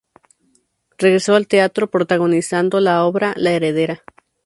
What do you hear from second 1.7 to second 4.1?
protagonizando la obra "La heredera".